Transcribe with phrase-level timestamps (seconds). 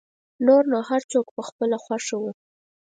[0.45, 2.25] نور نو هر څوک په خپله خوښه و.